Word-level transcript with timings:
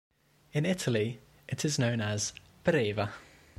In 0.51 0.65
Italy 0.65 1.19
it 1.47 1.63
is 1.63 1.77
known 1.77 2.01
as 2.01 2.33
Breva. 2.65 3.13